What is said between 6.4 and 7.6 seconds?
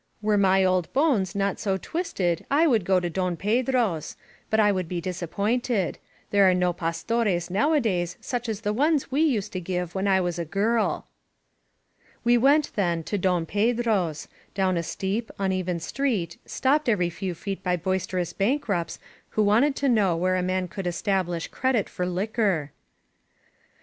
are no Pastores